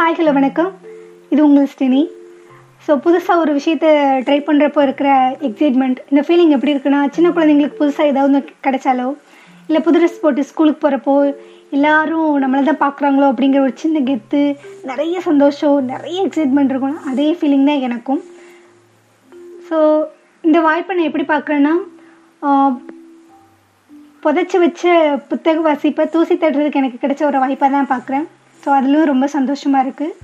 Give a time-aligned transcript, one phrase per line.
[0.00, 0.70] Hi hello வணக்கம்.
[1.32, 2.00] இது உங்கள் ஸ்டினி.
[2.84, 3.88] ஸோ புதுசாக ஒரு விஷயத்த
[4.26, 5.08] ட்ரை பண்ணுறப்போ இருக்கிற
[5.48, 9.08] எக்ஸைட்மெண்ட் இந்த ஃபீலிங் எப்படி இருக்குன்னா சின்ன குழந்தைங்களுக்கு புதுசாக ஏதாவது ஒன்று கிடைச்சாலோ
[9.66, 11.16] இல்லை புது ட்ரெஸ் போட்டு ஸ்கூலுக்கு போகிறப்போ
[11.78, 14.42] எல்லாரும் நம்மளை தான் பார்க்குறாங்களோ அப்படிங்கிற ஒரு சின்ன கெத்து
[14.92, 16.96] நிறைய சந்தோஷம் நிறைய எக்ஸைட்மெண்ட் இருக்கும்.
[17.12, 18.24] அதே ஃபீலிங் தான் எனக்கும்.
[19.68, 19.78] ஸோ
[20.44, 21.76] இந்த வாய்ப்பை நான் எப்படி பார்க்குறேன்னா
[24.24, 24.98] புதைச்சி வச்ச
[25.30, 28.28] புத்தக வாசிப்பை தூசி தட்டுறதுக்கு எனக்கு கிடைச்ச ஒரு வாய்ப்பாக தான் பார்க்குறேன்.
[28.62, 30.16] ஸோ அதிலும் ரொம்ப சந்தோஷமாக இருக்குது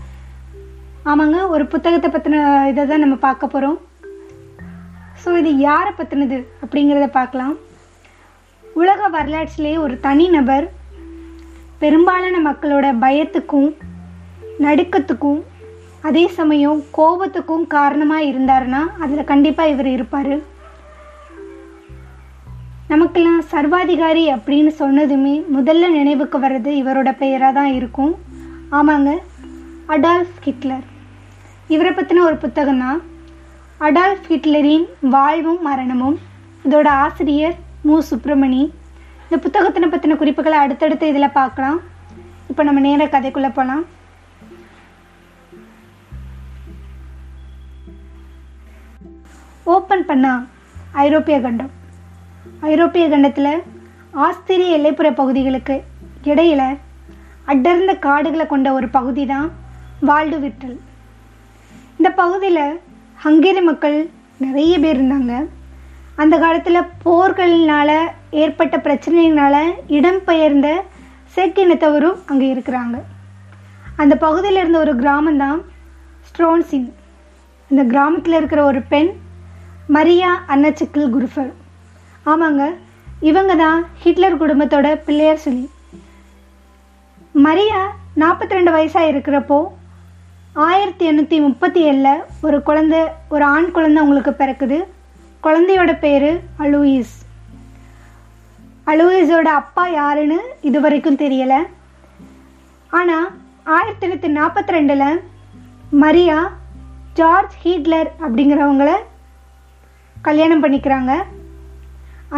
[1.11, 2.39] ஆமாங்க ஒரு புத்தகத்தை பற்றின
[2.71, 3.79] இதை தான் நம்ம பார்க்க போகிறோம்
[5.23, 7.55] ஸோ இது யாரை பற்றினது அப்படிங்கிறத பார்க்கலாம்.
[8.81, 10.67] உலக வரலாற்றிலேயே ஒரு தனி நபர்
[11.83, 13.71] பெரும்பாலான மக்களோட பயத்துக்கும்
[14.65, 15.41] நடுக்கத்துக்கும்
[16.09, 20.35] அதே சமயம் கோபத்துக்கும் காரணமாக இருந்தாருன்னா அதில் கண்டிப்பாக இவர் இருப்பார்.
[22.93, 28.13] நமக்கெல்லாம் சர்வாதிகாரி அப்படின்னு சொன்னதுமே முதல்ல நினைவுக்கு வர்றது இவரோட பெயராக தான் இருக்கும்.
[28.71, 29.17] ஆமாங்க.
[29.89, 30.85] Adolf Hitler.
[31.69, 33.03] இவரை பற்றின ஒரு புத்தகம் தான்
[33.81, 36.19] அடால்ஃப் ஹிட்லரின் வாழ்வும் மரணமும்
[36.65, 38.03] இதோட ஆசிரியர் மு.
[38.11, 38.71] சுப்பிரமணி.
[39.31, 41.81] இந்த புத்தகத்தினை பற்றின குறிப்புகளை அடுத்தடுத்து இதில் பார்க்கலாம்.
[42.49, 43.85] இப்போ நம்ம நேர கதைக்குள்ளே போகலாம்
[49.65, 50.45] ஓப்பன் பண்ணா
[50.93, 51.71] ஐரோப்பிய கண்டம்.
[52.61, 53.63] ஐரோப்பிய கண்டத்தில்
[54.13, 55.85] ஆஸ்திரிய எல்லைப்புற பகுதிகளுக்கு
[56.25, 56.77] இடையில
[57.53, 59.49] அடர்ந்த காடுகளை கொண்ட ஒரு பகுதி தான்
[60.09, 60.77] வால்டு விட்டல்
[61.99, 62.65] இந்த பகுதியில்
[63.25, 63.99] ஹங்கேரி மக்கள்
[64.45, 65.35] நிறைய பேர் இருந்தாங்க.
[66.23, 67.99] அந்த காலத்தில் போர்களினால்
[68.43, 69.55] ஏற்பட்ட பிரச்சனையினால
[69.99, 70.69] இடம்பெயர்ந்த
[71.35, 72.97] செக் இனத்தவரும் அங்கே இருக்கிறாங்க.
[74.03, 75.61] அந்த பகுதியில் இருந்த ஒரு கிராமம் தான்
[76.29, 76.89] ஸ்ட்ரோன்சின்.
[77.71, 79.11] இந்த கிராமத்தில் இருக்கிற ஒரு பெண்
[79.97, 81.53] மரியா அன்னச்சிக்கல் குருஃபர்.
[82.33, 82.65] ஆமாங்க
[83.31, 85.67] இவங்க தான் ஹிட்லர் குடும்பத்தோட பிள்ளையார் சொல்லி.
[87.45, 87.81] மரியா
[88.21, 89.57] நாற்பத்தி ரெண்டு வயசாக இருக்கிறப்போ
[90.67, 93.01] ஆயிரத்தி எண்ணூற்றி முப்பத்தி ஏழில் ஒரு குழந்தை
[93.35, 94.79] ஒரு ஆண் குழந்தை அவங்களுக்கு பிறக்குது.
[95.47, 96.29] குழந்தையோட பேர்
[96.65, 97.13] அலூயிஸ்.
[98.93, 100.39] அலூயிஸோட அப்பா யாருன்னு
[100.69, 101.61] இது வரைக்கும் தெரியலை.
[103.01, 103.29] ஆனால்
[103.77, 105.21] ஆயிரத்தி எண்ணூற்றி நாற்பத்தி ரெண்டில்
[106.05, 106.39] மரியா
[107.21, 108.91] ஜார்ஜ் ஹீட்லர் அப்படிங்கிறவங்கள
[110.29, 111.13] கல்யாணம் பண்ணிக்கிறாங்க.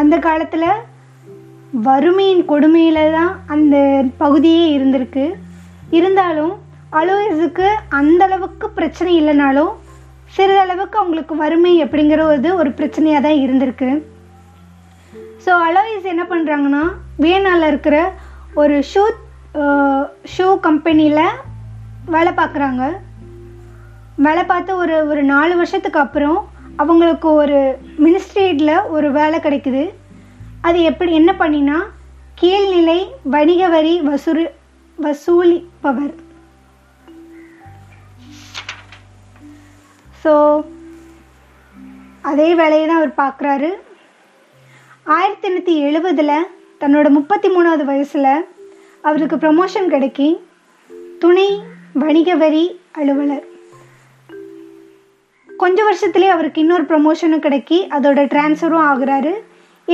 [0.01, 0.71] அந்த காலத்தில்
[1.87, 3.77] வறுமையின் கொடுமையில் தான் அந்த
[4.23, 5.25] பகுதியே இருந்திருக்கு.
[5.99, 6.55] இருந்தாலும்
[7.01, 7.67] அலோயிஸுக்கு
[7.99, 9.73] அந்தளவுக்கு பிரச்சனை இல்லைனாலும்
[10.37, 13.91] சிறிதளவுக்கு அவங்களுக்கு வறுமை அப்படிங்கிறது ஒரு பிரச்சனையாக தான் இருந்திருக்கு.
[15.45, 16.83] ஸோ அலோயிஸ் என்ன பண்ணுறாங்கன்னா
[17.25, 17.97] வியனாவில் இருக்கிற
[18.63, 19.05] ஒரு ஷூ
[20.35, 21.37] ஷூ கம்பெனியில்
[22.15, 22.83] வேலை பார்க்குறாங்க.
[24.27, 26.39] வேலை பார்த்து ஒரு ஒரு நாலு வருஷத்துக்கு அப்புறம்
[26.83, 27.59] அவங்களுக்கு ஒரு
[28.05, 29.85] மினிஸ்ட்ரேட்டில் ஒரு வேலை கிடைக்குது.
[30.67, 31.77] அது எப்படி என்ன பண்ணினா
[32.41, 32.99] கீழ்நிலை
[33.35, 34.43] வணிக வரி வசூல்
[34.99, 36.15] வசூலிப்பவர்.
[40.23, 40.33] ஸோ
[42.31, 43.71] அதே வேலையை தான் அவர் பார்க்குறாரு
[45.17, 46.49] ஆயிரத்தி எண்ணூற்றி எழுபதில்
[46.81, 48.33] தன்னோட முப்பத்தி மூணாவது வயசில்
[49.01, 50.29] அவருக்கு ப்ரமோஷன் கிடைக்கி
[51.23, 51.49] துணை
[52.03, 52.65] வணிக வரி
[53.01, 53.47] அலுவலர்.
[55.49, 59.33] கொஞ்ச வருஷத்துலேயே அவருக்கு இன்னொரு ப்ரமோஷனும் கிடைக்கி அதோட டிரான்ஸ்ஃபரும் ஆகுறாரு.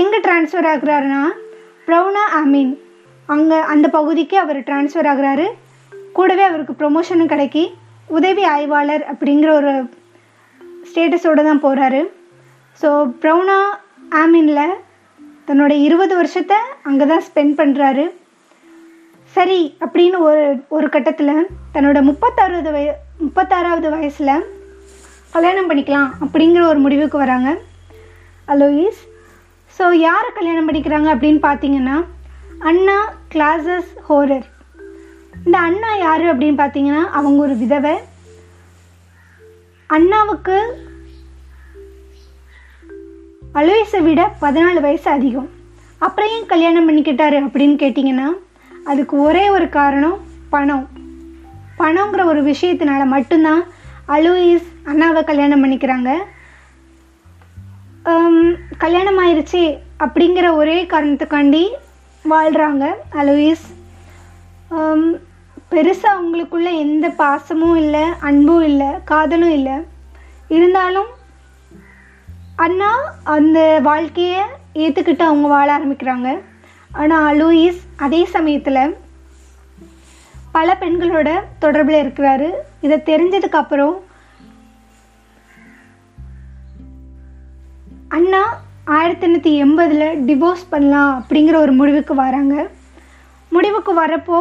[0.00, 1.22] எங்கே டிரான்ஸ்ஃபர் ஆகுறாருன்னா
[1.86, 2.72] ப்ரௌனா அமீன்.
[3.28, 5.46] அங்கே அந்த பகுதிக்கு அவர் டிரான்ஸ்ஃபர் ஆகுறாரு.
[6.16, 7.64] கூடவே அவருக்கு ப்ரொமோஷனும் கிடைக்கி
[8.08, 9.72] உதவி ஆய்வாளர் அப்படிங்கிற ஒரு
[10.88, 12.00] ஸ்டேட்டஸோடு தான் போகிறாரு
[12.80, 12.88] ஸோ
[13.22, 13.58] ப்ரௌனா
[14.22, 14.74] ஆமீனில்
[15.48, 18.04] தன்னோட இருபது வருஷத்தை அங்கே தான் ஸ்பெண்ட் பண்ணுறாரு
[19.34, 20.44] சரி அப்படின்னு ஒரு
[20.76, 22.90] ஒரு கட்டத்தில் தன்னோட முப்பத்தாறாவது வய
[23.24, 24.34] முப்பத்தாறாவது வயசில்
[25.34, 27.50] கல்யாணம் பண்ணிக்கலாம் அப்படிங்கிற ஒரு முடிவுக்கு வராங்க.
[28.48, 29.02] அலோயிஸ்
[29.78, 31.96] ஸோ யாரை கல்யாணம் பண்ணிக்கிறாங்க அப்படின்னு பார்த்தீங்கன்னா
[32.70, 32.98] அண்ணா
[33.34, 34.46] கிளாசஸ் ஹோரர்
[35.44, 37.94] இந்த அண்ணா யார் அப்படின்னு பார்த்தீங்கன்னா அவங்க ஒரு விதவை.
[39.86, 40.56] அண்ணாவுக்கு
[43.60, 45.50] அலோயிஸை விட பதினாலு வயசு அதிகம்.
[45.98, 48.28] அப்புறம் ஏன் கல்யாணம் பண்ணிக்கிட்டாரு அப்படின்னு கேட்டிங்கன்னா
[48.84, 50.16] அதுக்கு ஒரே ஒரு காரணம்
[50.54, 50.86] பணம்.
[51.78, 53.62] பணங்கிற ஒரு விஷயத்தினால மட்டும்தான்
[54.16, 56.10] அலோயிஸ் அண்ணாவை கல்யாணம் பண்ணிக்கிறாங்க.
[58.82, 59.62] கல்யாணம் ஆயிடுச்சு
[60.04, 61.62] அப்படிங்கிற ஒரே காரணத்துக்காண்டி
[62.24, 62.84] வாழ்கிறாங்க
[63.20, 63.64] அலோயிஸ்.
[65.72, 69.76] பெருசாக அவங்களுக்குள்ள எந்த பாசமும் இல்லை அன்பும் இல்லை காதலும் இல்லை.
[70.56, 71.10] இருந்தாலும்
[72.64, 72.90] அண்ணா
[73.36, 73.58] அந்த
[73.88, 74.42] வாழ்க்கையை
[74.84, 76.28] ஏற்றுக்கிட்டு அவங்க வாழ ஆரம்பிக்கிறாங்க.
[77.00, 78.96] ஆனால் அலோயிஸ் அதே சமயத்தில்
[80.56, 81.28] பல பெண்களோட
[81.64, 82.50] தொடர்பில் இருக்கிறாரு.
[82.86, 83.96] இதை தெரிஞ்சதுக்கப்புறம்
[88.14, 88.40] அண்ணா
[88.96, 92.54] ஆயிரத்தி எண்ணூற்றி எண்பதில் டிவோர்ஸ் பண்ணலாம் அப்படிங்கிற ஒரு முடிவுக்கு வராங்க.
[93.54, 94.38] முடிவுக்கு வரப்போ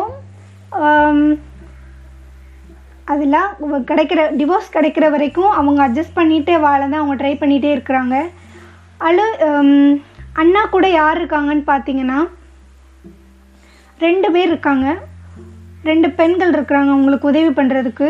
[0.73, 1.31] அதில்
[3.13, 3.49] அதெல்லாம்
[3.89, 8.15] கிடைக்கிற டிவோர்ஸ் கிடைக்கிற வரைக்கும் அவங்க அட்ஜஸ்ட் பண்ணிகிட்டே வாழ தான் அவங்க ட்ரை பண்ணிகிட்டே இருக்கிறாங்க.
[9.07, 9.25] அழு
[10.41, 12.19] அண்ணா கூட யார் இருக்காங்கன்னு பார்த்தீங்கன்னா
[14.05, 14.87] ரெண்டு பேர் இருக்காங்க.
[15.89, 18.09] ரெண்டு பெண்கள் இருக்கிறாங்க அவங்களுக்கு உதவி பண்ணுறதுக்கு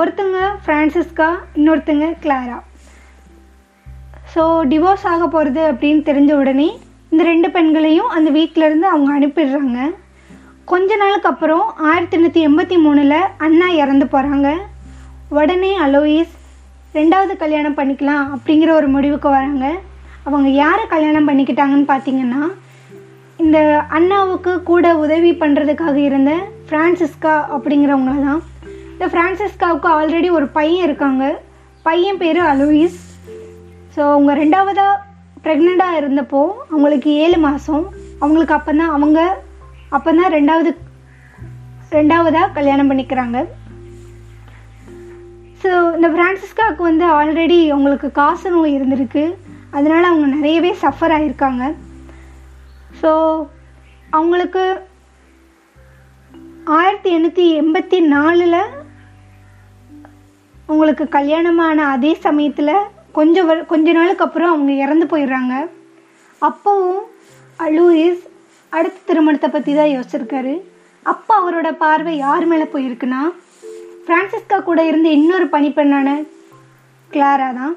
[0.00, 2.58] ஒருத்தங்க ஃப்ரான்சிஸ்கா இன்னொருத்தங்க கிளாரா.
[4.34, 6.68] ஸோ டிவோர்ஸ் ஆக போகிறது அப்படின்னு தெரிஞ்ச உடனே
[7.12, 9.78] இந்த ரெண்டு பெண்களையும் அந்த வீட்டிலேருந்து அவங்க அனுப்பிடுறாங்க.
[10.70, 14.48] கொஞ்ச நாளுக்கு அப்புறம் ஆயிரத்தி எண்ணூற்றி எண்பத்தி மூணில் அண்ணா இறந்து போகிறாங்க
[15.38, 16.32] உடனே அலோயிஸ்
[16.98, 19.66] ரெண்டாவது கல்யாணம் பண்ணிக்கலாம் அப்படிங்கிற ஒரு முடிவுக்கு வராங்க.
[20.28, 22.42] அவங்க யாரை கல்யாணம் பண்ணிக்கிட்டாங்கன்னு பார்த்தீங்கன்னா
[23.44, 23.58] இந்த
[23.98, 26.32] அண்ணாவுக்கு கூட உதவி பண்ணுறதுக்காக இருந்த
[26.66, 28.42] ஃப்ரான்சிஸ்கா அப்படிங்கிறவங்கள தான்
[28.94, 31.24] இந்த ஃப்ரான்சிஸ்காவுக்கு ஆல்ரெடி ஒரு பையன் இருக்காங்க.
[31.88, 33.00] பையன் பேர் அலோயிஸ்.
[33.94, 35.00] ஸோ அவங்க ரெண்டாவதாக
[35.44, 36.40] ப்ரெக்னெண்ட்டாக இருந்தப்போ
[36.72, 37.84] அவங்களுக்கு ஏழு மாதம்
[38.22, 39.20] அவங்களுக்கு அப்போ தான் அவங்க
[39.96, 40.70] அப்போ தான் ரெண்டாவது
[41.96, 43.38] ரெண்டாவதாக கல்யாணம் பண்ணிக்கிறாங்க.
[45.62, 49.24] ஸோ இந்த ஃப்ரான்சிஸ்காவுக்கு வந்து ஆல்ரெடி அவங்களுக்கு காசு நோய் இருந்திருக்கு.
[49.76, 51.64] அதனால் அவங்க நிறையவே சஃபர் ஆகியிருக்காங்க
[53.02, 53.10] ஸோ
[54.18, 54.64] அவங்களுக்கு
[56.78, 58.58] ஆயிரத்தி எண்ணூற்றி எண்பத்தி நாலில்
[60.66, 62.74] அவங்களுக்கு கல்யாணமான அதே சமயத்தில்
[63.12, 65.68] கொஞ்சம் வரு- கொஞ்ச நாளுக்கு அப்புறம் அவங்க இறந்து போயிடுறாங்க.
[66.40, 66.98] அப்போவும்
[67.58, 68.22] லூயிஸ்
[68.68, 70.60] அடுத்த திருமணத்தை பற்றி தான் யோசிச்சிருக்காரு.
[71.02, 73.32] அப்போ அவரோட பார்வை யார் மேலே போயிருக்குன்னா
[74.06, 76.26] ஃப்ரான்சிஸ்கா கூட இருந்த இன்னொரு பணிப்பெண்ணான
[77.10, 77.76] கிளாரா தான்.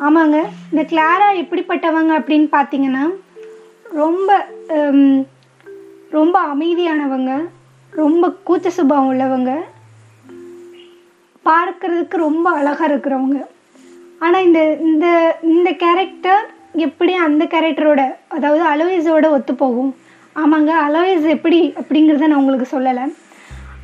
[0.00, 3.10] ஆமாங்க இந்த கிளாரா எப்படிப்பட்டவங்க அப்படின்னு பார்த்தீங்கன்னா
[3.82, 4.46] ரொம்ப
[6.10, 7.48] ரொம்ப அமைதியானவங்க
[7.90, 9.60] ரொம்ப கூச்ச சுபாவம் உள்ளவங்க.
[11.44, 13.44] பார்க்கறதுக்கு ரொம்ப அழகாக இருக்கிறவங்க.
[14.24, 15.06] ஆனால் இந்த இந்த
[15.52, 16.44] இந்த கேரக்டர்
[16.86, 18.02] எப்படி அந்த கேரக்டரோட
[18.36, 19.90] அதாவது அலோயிஸோட ஒத்து போகும்?
[20.42, 23.04] ஆமாங்க அலோயிஸ் எப்படி அப்படிங்கிறத நான் உங்களுக்கு சொல்லலை.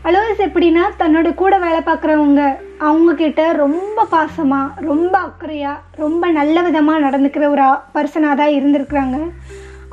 [0.08, 2.42] அலோயிஸ் எப்படின்னா தன்னோட கூட வேலை பார்க்குறவங்க
[2.88, 7.66] அவங்கக்கிட்ட ரொம்ப பாசமாக ரொம்ப அக்கறையாக ரொம்ப நல்ல விதமாக நடந்துக்கிற ஒரு
[7.96, 9.18] பர்சனாக தான் இருந்திருக்கிறாங்க.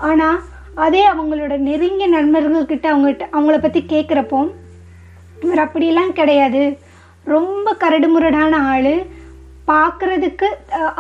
[0.10, 0.38] ஆனால்
[0.86, 4.42] அதே அவங்களோட நெருங்கிய நண்பர்கள்கிட்ட அவங்ககிட்ட அவங்கள பற்றி கேட்குறப்போ
[5.44, 6.64] இவர் அப்படியெல்லாம் கிடையாது.
[7.36, 8.94] ரொம்ப கரடுமுரடான ஆள்.
[9.72, 10.48] பார்க்குறதுக்கு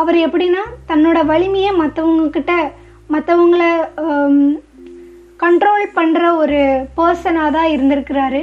[0.02, 2.54] அவர் எப்படின்னா தன்னோட வலிமையை மற்றவங்கக்கிட்ட
[3.14, 3.64] மற்றவங்கள
[5.44, 6.60] கண்ட்ரோல் பண்ணுற ஒரு
[6.98, 8.42] பர்சனாக தான் இருந்திருக்கிறாரு.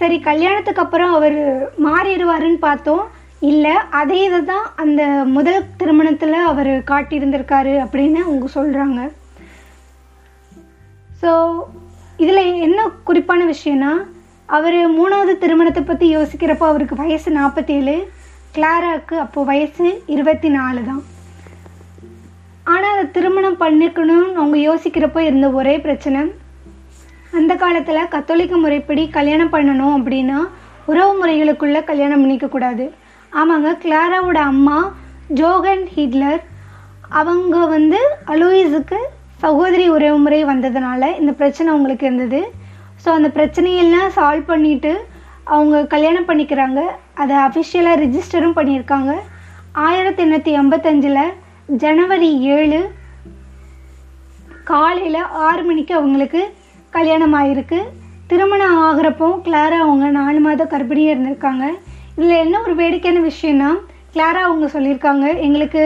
[0.00, 1.36] சரி கல்யாணத்துக்கு அப்புறம் அவர்
[1.86, 3.04] மாறிடுவாருன்னு பார்த்தோம்.
[3.50, 5.02] இல்லை அதே இதை தான் அந்த
[5.36, 9.00] முதல் திருமணத்தில் அவர் காட்டியிருந்திருக்காரு அப்படின்னு அவங்க சொல்கிறாங்க
[11.22, 11.32] ஸோ
[12.22, 13.92] இதில் என்ன குறிப்பான விஷயம்னா
[14.48, 17.96] அவர் மூணாவது திருமணத்தை பற்றி யோசிக்கிறப்போ அவருக்கு வயசு நாற்பத்தேழு
[18.56, 21.02] கிளாராவுக்கு அப்போது வயசு இருபத்தி நாலு தான்
[22.72, 26.20] ஆனால் அதை திருமணம் பண்ணிக்கணும்னு அவங்க யோசிக்கிறப்போ இருந்த ஒரே பிரச்சனை.
[27.38, 30.38] அந்த காலத்தில் கத்தோலிக்க முறைப்படி கல்யாணம் பண்ணணும் அப்படின்னா
[30.90, 32.84] உறவு முறைகளுக்குள்ளே கல்யாணம் பண்ணிக்கக்கூடாது
[33.32, 34.78] ஆமாங்க கிளாராவோட அம்மா
[35.40, 36.42] ஜோகன் ஹிட்லர்
[37.22, 38.00] அவங்க வந்து
[38.34, 39.00] அலோயிஸுக்கு
[39.44, 42.40] சகோதரி உறவு முறை வந்ததுனால இந்த பிரச்சனை அவங்களுக்கு இருந்தது.
[43.04, 44.92] ஸோ அந்த பிரச்சனையெல்லாம் சால்வ் பண்ணிவிட்டு
[45.44, 46.80] அவங்க கல்யாணம் பண்ணிக்கிறாங்க.
[47.22, 49.12] அதை அஃபிஷியலாக ரிஜிஸ்டரும் பண்ணியிருக்காங்க.
[49.86, 51.22] ஆயிரத்தி எண்ணூற்றி எண்பத்தஞ்சில்
[51.82, 52.80] ஜனவரி ஏழு
[54.70, 56.42] காலையில் ஆறு மணிக்கு அவங்களுக்கு
[56.96, 57.78] கல்யாணம் ஆகிருக்கு
[58.30, 61.64] திருமணம் ஆகிறப்போ கிளாரா அவங்க நாலு மாத கர்ப்பிணியாக இருந்திருக்காங்க.
[62.16, 63.70] இதில் என்ன ஒரு வேடிக்கையான விஷயம்னா
[64.14, 65.82] கிளாரா அவங்க சொல்லியிருக்காங்க எங்களுக்கு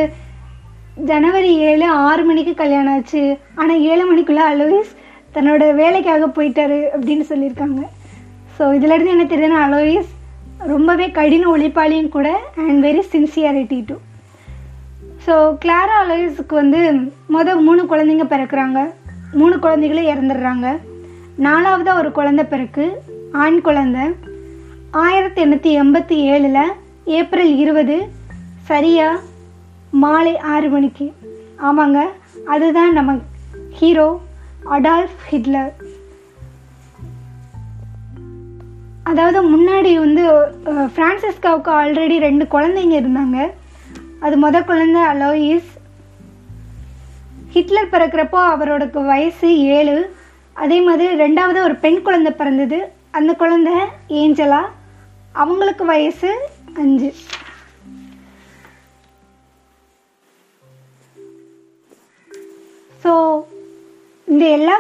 [1.10, 3.22] ஜனவரி ஏழு ஆறு மணிக்கு கல்யாணம் ஆச்சு.
[3.54, 4.92] ஆனால் ஏழு மணிக்குள்ளே அலோயிஸ்
[5.34, 7.80] தன்னோட வேலைக்காக போயிட்டாரு அப்படின்னு சொல்லியிருக்காங்க.
[8.58, 10.12] ஸோ இதிலேருந்து என்ன தெரியுதுன்னா அலோயிஸ்
[10.58, 13.96] ரொம்பவே கடின ஒழிப்பாளியும் கூட and very sincerity too
[15.26, 15.34] so
[15.64, 16.80] Clara அலோயிஸுக்கு வந்து
[17.34, 18.78] மொதல் மூணு குழந்தைங்க பிறக்கிறாங்க.
[19.32, 20.66] மூணு குழந்தைகளும் இறந்துடுறாங்க.
[21.38, 22.84] நாலாவதாக ஒரு குழந்தை பிறகு
[23.32, 24.04] ஆண் குழந்தை.
[24.90, 26.62] ஆயிரத்தி எண்ணூற்றி எண்பத்தி ஏழில்
[27.04, 27.96] ஏப்ரல் இருபது
[28.70, 29.20] சரியாக
[29.90, 31.06] மாலை ஆறு மணிக்கு.
[31.68, 32.00] ஆமாங்க.
[32.46, 33.18] அதுதான் நம்ம
[33.70, 34.08] ஹீரோ
[34.70, 35.72] அடால்ஃப் ஹிட்லர்
[39.10, 40.22] அதாவது முன்னாடி வந்து
[40.94, 43.38] ஃப்ரான்சிஸ்காவுக்கு ஆல்ரெடி ரெண்டு குழந்தைங்க இருந்தாங்க.
[44.24, 45.70] அது முத குழந்தை அலோயிஸ்.
[47.54, 49.96] ஹிட்லர் பிறக்கிறப்போ அவரோட வயசு ஏழு.
[50.64, 52.78] அதே மாதிரி ரெண்டாவது ஒரு பெண் குழந்தை பிறந்தது.
[53.18, 53.74] அந்த குழந்தை
[54.20, 54.62] ஏஞ்சலா.
[55.42, 56.30] அவங்களுக்கு வயசு
[56.82, 57.10] அஞ்சு.
[63.02, 63.12] ஸோ
[64.32, 64.78] இந்த எல்லா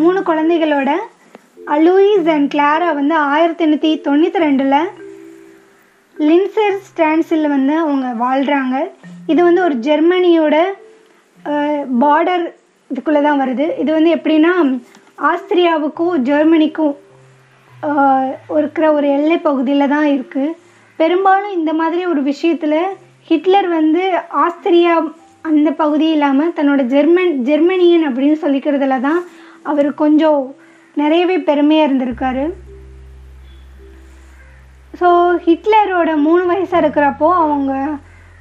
[0.00, 0.90] மூணு குழந்தைகளோட
[1.66, 4.76] அலூயிஸ் அண்ட் கிளாரா வந்து ஆயிரத்தி எண்ணூற்றி தொண்ணூற்றி ரெண்டில்
[6.16, 8.76] லின்சர் ஸ்டான்ஸில் வந்து அவங்க வாழ்கிறாங்க
[9.26, 10.56] இது வந்து ஒரு ஜெர்மனியோட
[12.00, 12.44] பார்டர்
[12.90, 13.78] இதுக்குள்ளே தான் வருது.
[13.78, 14.52] இது வந்து எப்படின்னா
[15.22, 16.94] ஆஸ்திரியாவுக்கும் ஜெர்மனிக்கும்
[18.56, 20.54] இருக்கிற ஒரு எல்லை பகுதியில் தான் இருக்குது
[20.98, 22.78] பெரும்பாலும் இந்த மாதிரி ஒரு விஷயத்தில்
[23.28, 24.02] ஹிட்லர் வந்து
[24.44, 24.94] ஆஸ்திரியா
[25.44, 29.20] அந்த பகுதி இல்லாமல் தன்னோட ஜெர்மன் ஜெர்மனியன் அப்படின்னு சொல்லிக்கிறதுல தான்
[29.62, 30.40] அவர் கொஞ்சம்
[30.96, 32.44] நிறையவே பெருமையாக இருந்திருக்காரு.
[35.00, 35.08] ஸோ
[35.46, 37.72] ஹிட்லரோட மூணு வயசாக இருக்கிறப்போ அவங்க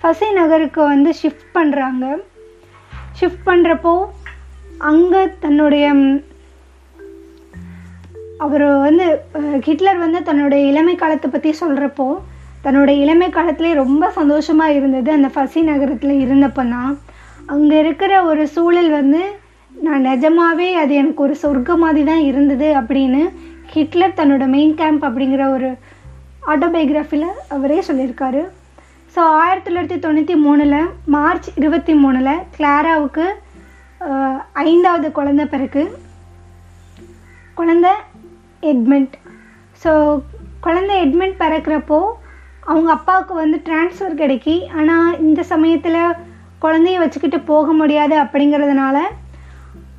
[0.02, 2.06] ஃபசி நகருக்கு வந்து ஷிஃப்ட் பண்ணுறாங்க
[3.20, 3.94] ஷிஃப்ட் பண்ணுறப்போ
[4.90, 5.86] அங்கே தன்னுடைய
[8.46, 9.06] அவர் வந்து
[9.68, 12.08] ஹிட்லர் வந்து தன்னுடைய இளமை காலத்தை பற்றி சொல்கிறப்போ
[12.66, 16.94] தன்னோட இளமை காலத்திலே ரொம்ப சந்தோஷமாக இருந்தது அந்த ஃபசி நகரத்தில் இருந்தப்போ தான்
[17.46, 19.22] அங்கே இருக்கிற ஒரு சூழல் வந்து
[19.84, 23.22] நான் நிஜமாவே அது எனக்கு ஒரு சொர்க்கம் மாதிரி தான் இருந்தது அப்படின்னு
[23.74, 25.70] ஹிட்லர் தன்னோட மெயின் கேம்ப் அப்படிங்கிற ஒரு
[26.52, 28.42] ஆட்டோபயோகிராஃபியில் அவரே சொல்லியிருக்காரு.
[29.16, 30.78] ஸோ ஆயிரத்தி தொள்ளாயிரத்தி தொண்ணூற்றி மூணில்
[31.16, 33.26] மார்ச் இருபத்தி மூணில் கிளாராவுக்கு
[34.70, 35.84] ஐந்தாவது குழந்த பிறகு
[37.60, 37.90] குழந்த
[38.72, 39.16] எட்மெண்ட்.
[39.84, 39.92] ஸோ
[40.66, 42.00] குழந்த எட்மெண்ட் பிறக்கிறப்போ
[42.70, 46.02] அவங்க அப்பாவுக்கு வந்து ட்ரான்ஸ்ஃபர் கிடைக்கி ஆனால் இந்த சமயத்தில்
[46.64, 48.98] குழந்தைய வச்சுக்கிட்டு போக முடியாது அப்படிங்கிறதுனால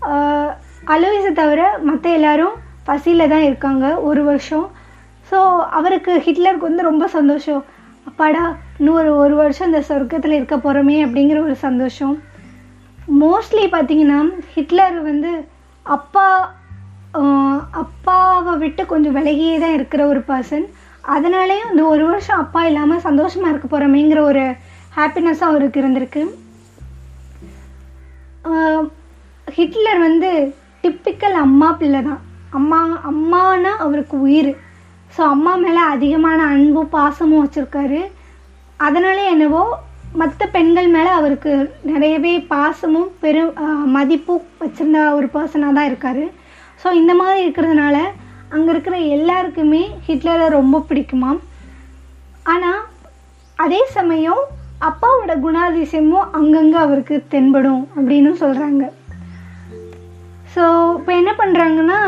[0.09, 0.53] ஆஹ்,
[0.87, 2.55] அலோயிஸை தவிர மற்ற எல்லாரும்
[2.87, 4.67] பசியில் தான் இருக்காங்க ஒரு வருஷம்.
[5.29, 5.39] ஸோ
[5.73, 7.63] அவருக்கு ஹிட்லருக்கு வந்து ரொம்ப சந்தோஷம்.
[8.07, 8.43] அப்பாடா
[8.79, 12.15] இன்னும் ஒரு ஒரு வருஷம் இந்த சொர்க்கத்தில் இருக்க போகிறோமே அப்படிங்கிற ஒரு சந்தோஷம்.
[13.21, 14.19] மோஸ்ட்லி பார்த்தீங்கன்னா
[14.55, 15.33] ஹிட்லர் வந்து
[15.87, 16.27] அப்பா
[17.81, 20.67] அப்பாவை விட்டு கொஞ்சம் விலகியே தான் இருக்கிற ஒரு பர்சன்
[21.09, 24.43] அதனாலேயும் இந்த ஒரு வருஷம் அப்பா இல்லாமல் சந்தோஷமாக இருக்க போகிறோமேங்கிற ஒரு
[24.93, 26.23] ஹாப்பினஸ்ஸாக அவருக்கு இருந்திருக்கு.
[29.55, 30.31] ஹிட்லர் வந்து
[30.83, 32.23] டிப்பிக்கல் அம்மா பிள்ளை தான்
[32.59, 34.51] அம்மா அம்மானா அவருக்கு உயிர்.
[35.15, 38.01] ஸோ அம்மா மேலே அதிகமான அன்பும் பாசமும் வச்சுருக்காரு.
[38.87, 39.63] அதனால என்னவோ
[40.21, 41.53] மற்ற பெண்கள் மேலே அவருக்கு
[41.91, 43.53] நிறையவே பாசமும் பெரும்
[43.97, 46.25] மதிப்பும் வச்சுருந்த ஒரு பர்சனாக தான் இருக்கார்.
[46.83, 47.97] ஸோ இந்த மாதிரி இருக்கிறதுனால
[48.55, 51.33] அங்கே இருக்கிற எல்லாருக்குமே ஹிட்லரை ரொம்ப பிடிக்குமா?
[52.53, 52.83] ஆனால்
[53.65, 54.45] அதே சமயம்
[54.89, 58.85] அப்பாவோட குணாதிசயமும் அங்கங்கே அவருக்கு தென்படும் அப்படின்னு சொல்கிறாங்க
[60.57, 60.65] ஸோ
[60.99, 61.99] இப்போ என்ன பண்ணுறாங்கன்னா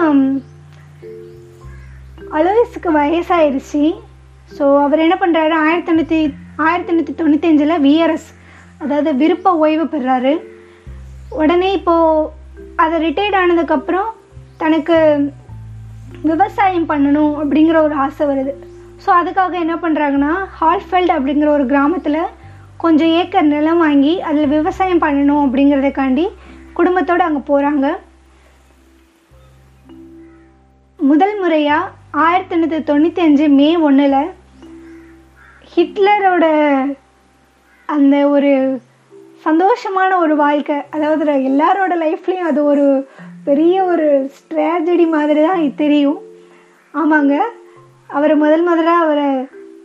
[2.39, 3.83] அலோயிஸுக்கு வயசாயிருச்சு.
[4.57, 6.21] ஸோ அவர் என்ன பண்ணுறாரு ஆயிரத்தி தொண்ணூற்றி
[6.67, 8.29] ஆயிரத்தி தொண்ணூற்றி தொண்ணூத்தஞ்சில் விஆர்எஸ்
[8.83, 10.33] அதாவது விருப்ப ஓய்வு பெறாரு.
[11.43, 12.31] உடனே இப்போது
[12.83, 14.11] அதை ரிட்டையர்ட் ஆனதுக்கப்புறம்
[14.63, 14.97] தனக்கு
[16.31, 18.53] விவசாயம் பண்ணணும் அப்படிங்கிற ஒரு ஆசை வருது.
[19.05, 22.21] ஸோ அதுக்காக என்ன பண்ணுறாங்கன்னா ஹால்ஃபெல்ட் அப்படிங்கிற ஒரு கிராமத்தில்
[22.85, 26.27] கொஞ்சம் ஏக்கர் நிலம் வாங்கி அதில் விவசாயம் பண்ணணும் அப்படிங்கிறதுக்காண்டி
[26.79, 27.87] குடும்பத்தோடு அங்கே போகிறாங்க
[31.09, 31.93] முதல் முறையாக
[32.25, 34.17] ஆயிரத்தி எண்ணூற்றி தொண்ணூற்றி அஞ்சு மே ஒன்றில்
[35.73, 36.47] ஹிட்லரோட
[37.89, 38.51] அந்த ஒரு
[39.45, 42.87] சந்தோஷமான ஒரு வாழ்க்கை அதாவது எல்லாரோட லைஃப்லேயும் அது ஒரு
[43.45, 46.19] பெரிய ஒரு ஸ்ட்ராஜடி மாதிரி தான் தெரியும்.
[46.95, 47.37] ஆமாங்க.
[48.17, 49.31] அவரை முதல் முதலாக அவரை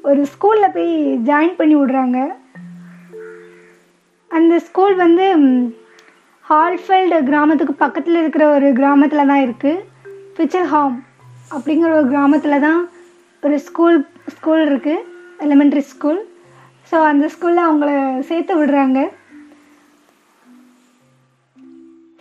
[0.09, 0.93] ஒரு ஸ்கூலில் போய்
[1.29, 2.19] ஜாயின் பண்ணி விடுறாங்க.
[4.31, 5.25] அந்த ஸ்கூல் வந்து
[6.49, 9.81] ஹால்ஃபெல்டு கிராமத்துக்கு பக்கத்தில் இருக்கிற ஒரு கிராமத்தில் தான் இருக்குது
[10.35, 10.95] ஃபிச்சர்ஹாம்
[11.51, 12.81] அப்படிங்கிற ஒரு கிராமத்தில் தான்
[13.43, 13.97] ஒரு ஸ்கூல்
[14.35, 15.05] ஸ்கூல் இருக்குது
[15.45, 16.21] எலிமெண்ட்ரி ஸ்கூல்
[16.89, 17.91] ஸோ அந்த ஸ்கூலில் அவங்கள
[18.29, 18.99] சேர்த்து விடுறாங்க.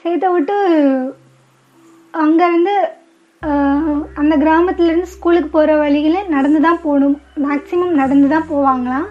[0.05, 0.57] சேர்த்து விட்டு
[2.15, 2.75] அங்கேருந்து
[4.21, 7.17] அந்த கிராமத்துலேருந்து ஸ்கூலுக்கு போகிற வழியில் நடந்து தான் போகணும்.
[7.45, 9.09] மேக்ஸிமம் நடந்து தான் போவாங்களாம்.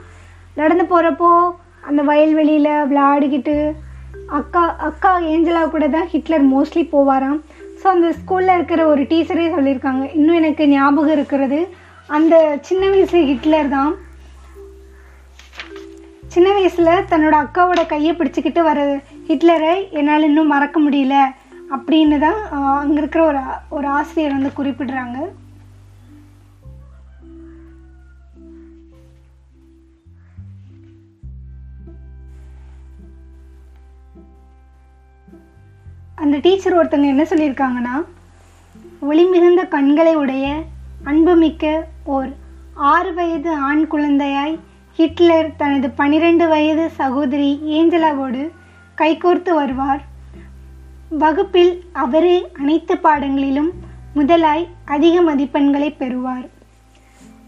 [0.59, 1.29] நடந்து போகிறப்போ
[1.89, 3.55] அந்த வயல்வெளியில் விளையாடிக்கிட்டு
[4.39, 7.39] அக்கா அக்கா ஏஞ்சலா கூட தான் ஹிட்லர் மோஸ்ட்லி போவாராம்.
[7.81, 10.03] ஸோ அந்த ஸ்கூலில் இருக்கிற ஒரு டீச்சரே சொல்லியிருக்காங்க.
[10.17, 11.59] இன்னும் எனக்கு ஞாபகம் இருக்கிறது.
[12.17, 12.35] அந்த
[12.67, 13.93] சின்ன வயசு ஹிட்லர் தான்.
[16.33, 18.79] சின்ன வயசில் தன்னோட அக்காவோட கையை பிடிச்சிக்கிட்டு வர
[19.29, 21.15] ஹிட்லரை என்னால் இன்னும் மறக்க முடியல.
[21.75, 22.39] அப்படின்னு தான்
[22.81, 23.41] அங்கே இருக்கிற ஒரு
[23.77, 25.17] ஒரு ஆசிரியர் வந்து குறிப்பிடுறாங்க.
[36.23, 37.95] அந்த டீச்சர் ஒருத்தங்க என்ன சொல்லியிருக்காங்கன்னா
[39.09, 40.45] ஒளி மிகுந்த கண்களை உடைய
[41.11, 41.65] அன்புமிக்க
[42.15, 42.29] ஓர்
[42.91, 44.55] ஆறு வயது ஆண் குழந்தையாய்
[44.97, 48.43] ஹிட்லர் தனது பனிரெண்டு வயது சகோதரி ஏஞ்சலாவோடு
[49.01, 50.01] கைகோர்த்து வருவார்.
[51.23, 51.73] வகுப்பில்
[52.03, 53.71] அவரே அனைத்து பாடங்களிலும்
[54.17, 54.63] முதலாய்
[54.95, 56.45] அதிக மதிப்பெண்களை பெறுவார்.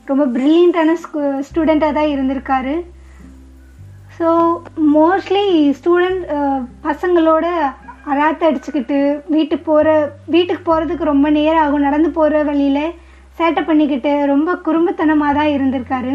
[0.10, 2.76] ரொம்ப ப்ரில்லியண்ட்டான ஸ்கூ ஸ்டூடெண்ட்டாக தான் இருந்திருக்காரு.
[4.18, 4.30] ஸோ
[4.98, 5.46] மோஸ்ட்லி
[5.80, 6.24] ஸ்டூடெண்ட்
[6.88, 7.46] பசங்களோட
[8.12, 8.98] அராத்த அடிச்சுக்கிட்டு
[9.34, 9.90] வீட்டுக்கு போகிற
[10.34, 11.86] வீட்டுக்கு போகிறதுக்கு ரொம்ப நேரம் ஆகும்.
[11.88, 12.96] நடந்து போகிற வழியில்
[13.38, 16.14] சேட்டை பண்ணிக்கிட்டு ரொம்ப குறும்புத்தனமாக தான் இருந்திருக்காரு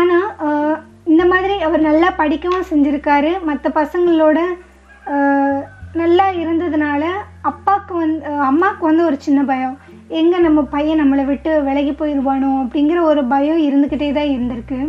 [0.00, 0.28] ஆனால்
[1.12, 3.30] இந்த மாதிரி அவர் நல்லா படிக்கவும் செஞ்சுருக்காரு.
[3.48, 4.38] மற்ற பசங்களோட
[6.00, 7.02] நல்லா இருந்ததுனால
[7.50, 9.76] அப்பாவுக்கு வந்து அம்மாவுக்கு வந்து ஒரு சின்ன பயம்.
[10.20, 14.80] எங்கே நம்ம பையன் நம்மளை விட்டு விலகி போயிடுவானோ அப்படிங்கிற ஒரு பயம் இருந்துக்கிட்டே தான் இருந்திருக்கு.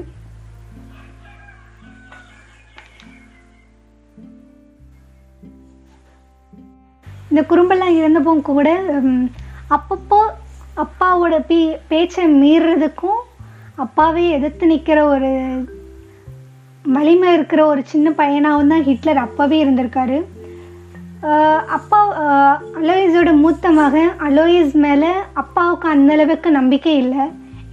[7.31, 8.69] இந்த குறும்பெல்லாம் இருந்தப்போ கூட
[9.75, 10.21] அப்பப்போ
[10.83, 11.59] அப்பாவோட பே
[11.91, 13.21] பேச்சை மீறுறதுக்கும்
[13.83, 15.31] அப்பாவே எதிர்த்து நிற்கிற ஒரு
[16.85, 20.17] வலிமை இருக்கிற ஒரு சின்ன பையனாகவும் தான் ஹிட்லர் அப்போவே இருந்திருக்காரு.
[21.77, 21.99] அப்பா
[22.79, 25.11] அலோயிஸோட மூத்த மகன் அலோயிஸ் மேலே
[25.41, 27.25] அப்பாவுக்கு அந்த அளவுக்கு நம்பிக்கை இல்லை.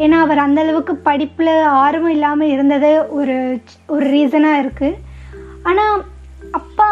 [0.04, 3.36] ஏன்னா அவர் அந்த அளவுக்கு படிப்பில் ஆர்வம் இல்லாமல் இருந்தது ஒரு
[3.94, 5.00] ஒரு ரீசனாக இருக்குது
[5.70, 5.96] ஆனால்
[6.60, 6.90] அப்பா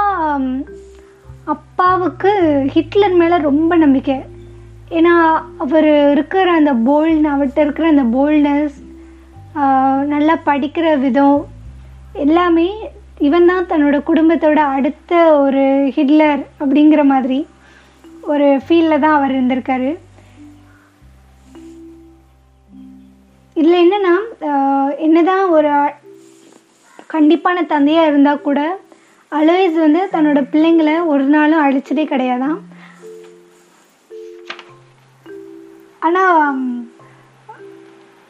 [1.53, 2.31] அப்பாவுக்கு
[2.75, 4.17] ஹிட்லர் மேலே ரொம்ப நம்பிக்கை.
[4.99, 5.15] ஏன்னா
[5.65, 8.77] அவர் இருக்கிற அந்த போல்ட் அவர்கிட்ட இருக்கிற அந்த போல்ட்னஸ்
[10.13, 11.39] நல்லா படிக்கிற விதம்
[12.25, 12.69] எல்லாமே
[13.27, 15.63] இவன் தான் தன்னோட குடும்பத்தோட அடுத்த ஒரு
[15.97, 17.39] ஹிட்லர் அப்படிங்கிற மாதிரி
[18.33, 19.91] ஒரு ஃபீலில் தான் அவர் இருந்திருக்காரு.
[23.61, 24.15] இதில் என்னென்னா
[25.07, 25.71] என்னதான் ஒரு
[27.15, 28.61] கண்டிப்பான தந்தையாக இருந்தால் கூட
[29.33, 32.59] அலோயிஸ் வந்து தன்னோட பிள்ளைங்களை ஒரு நாளும் அழிச்சதே கிடையாதான்.
[36.07, 36.59] ஆனால்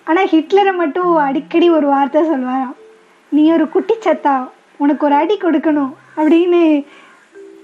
[0.07, 2.77] ஆனால் ஹிட்லரை மட்டும் அடிக்கடி ஒரு வார்த்தை சொல்வாராம்.
[3.33, 4.35] நீ ஒரு குட்டி சத்தா
[4.83, 6.61] உனக்கு ஒரு அடி கொடுக்கணும் அப்படின்னு.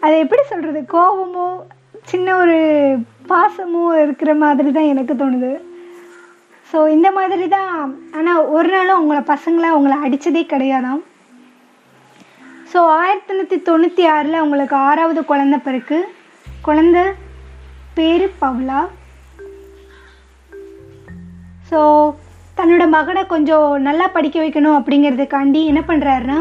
[0.05, 1.47] அதை எப்படி சொல்கிறது கோபமோ
[2.11, 2.59] சின்ன ஒரு
[3.31, 5.53] பாசமோ இருக்கிற மாதிரி தான் எனக்கு தோணுது.
[6.71, 7.73] ஸோ இந்த மாதிரி தான்
[8.19, 11.03] ஆனால் ஒரு நாளும் அவங்கள பசங்களை அவங்கள அடித்ததே கிடையாதாம்.
[12.73, 15.99] ஸோ ஆயிரத்தி தொண்ணூற்றி தொண்ணூற்றி ஆறில் அவங்களுக்கு ஆறாவது குழந்த பிறகு
[16.67, 16.99] குழந்த
[17.97, 18.81] பேர் பவ்லா.
[21.71, 21.81] ஸோ
[22.59, 26.39] தன்னோட மகனை கொஞ்சம் நல்லா படிக்க வைக்கணும் அப்படிங்கிறதுக்காண்டி என்ன பண்ணுறாருன்னா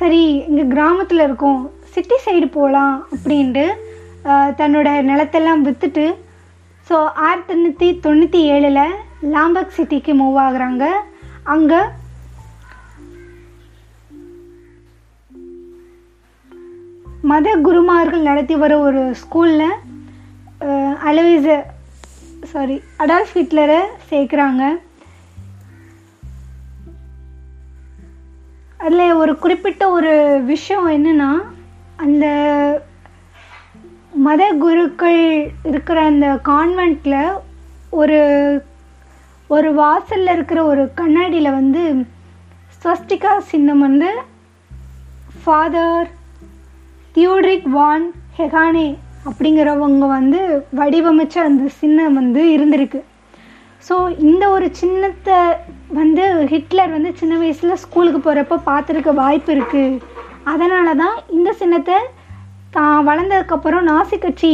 [0.00, 1.60] சரி இங்கே கிராமத்தில் இருக்கோம்
[1.94, 3.66] சிட்டி சைடு போகலாம் அப்படின்ட்டு
[4.60, 6.06] தன்னோட நிலத்தெல்லாம் விற்றுட்டு
[6.88, 8.82] ஸோ ஆயிரத்தி தொண்ணூற்றி தொண்ணூற்றி ஏழில்
[9.34, 10.84] லாம்பக் சிட்டிக்கு மூவ் ஆகுறாங்க.
[11.54, 11.80] அங்கே
[17.22, 19.74] மத குருமார்கள் நடத்தி வர ஒரு ஸ்கூலில்
[21.04, 21.64] அலோயிஸ
[22.42, 24.78] சாரி அடால்ஃப் ஹிட்லரை சேர்க்குறாங்க.
[28.78, 31.42] அதில் ஒரு குறிப்பிட்ட ஒரு விஷயம் என்னென்னா
[31.96, 32.26] அந்த
[34.10, 37.32] மத குருக்கள் இருக்கிற அந்த கான்வெண்ட்டில்
[37.90, 38.20] ஒரு
[39.48, 42.04] ஒரு வாசலில் இருக்கிற ஒரு கண்ணாடியில் வந்து
[42.84, 44.10] ஸ்வஸ்டிகா சின்னம் வந்து
[45.44, 46.14] ஃபாதர்
[47.16, 48.06] தியோட்ரிக் வான்
[48.38, 48.88] ஹெகானே
[49.28, 50.40] அப்படிங்கிறவங்க வந்து
[50.78, 53.00] வடிவமைச்ச அந்த சின்னம் வந்து இருந்திருக்கு.
[53.86, 53.94] ஸோ
[54.26, 55.38] இந்த ஒரு சின்னத்தை
[55.98, 60.00] வந்து ஹிட்லர் வந்து சின்ன வயசில் ஸ்கூலுக்கு போகிறப்ப பார்த்துருக்க வாய்ப்பு இருக்குது
[60.52, 61.96] அதனால தான் இந்த சின்னத்தை
[62.76, 64.52] தான் வளர்ந்ததுக்கப்புறம் நாசி கட்சி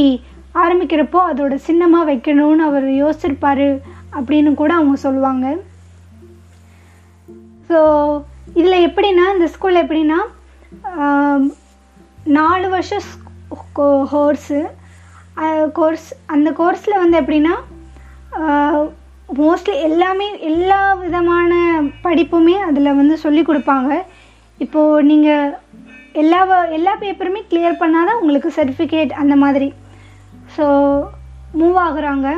[0.65, 3.67] ஆரம்பிக்கிறப்போ அதோட சின்னமாக வைக்கணும்னு அவர் யோசிச்சிருப்பார்
[4.19, 5.47] அப்படின்னு கூட அவங்க சொல்லுவாங்க.
[7.71, 7.81] ஸோ
[8.61, 10.21] இதில் எப்படின்னா இந்த ஸ்கூலில் எப்படின்னா
[12.39, 13.07] நாலு வருஷம்
[14.13, 14.61] கோர்ஸு
[15.79, 17.55] கோர்ஸ் அந்த கோர்ஸில் வந்து எப்படின்னா
[19.41, 21.53] மோஸ்ட்லி எல்லாமே எல்லா விதமான
[22.05, 23.91] படிப்புமே அதில் வந்து சொல்லி கொடுப்பாங்க.
[24.65, 25.53] இப்போது நீங்கள்
[26.23, 26.41] எல்லா
[26.79, 29.69] எல்லா பேப்பருமே கிளியர் பண்ணால் தான் உங்களுக்கு சர்டிஃபிகேட் அந்த மாதிரி.
[30.57, 30.67] ஸோ
[31.61, 32.29] மூவ் ஆகுறாங்க.